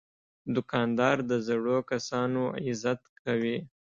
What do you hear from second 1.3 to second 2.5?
زړو کسانو